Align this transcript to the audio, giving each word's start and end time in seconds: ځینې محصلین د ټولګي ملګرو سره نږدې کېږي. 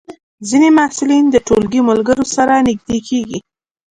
ځینې 0.49 0.69
محصلین 0.77 1.25
د 1.31 1.35
ټولګي 1.47 1.81
ملګرو 1.89 2.25
سره 2.35 2.53
نږدې 2.67 2.99
کېږي. 3.07 3.39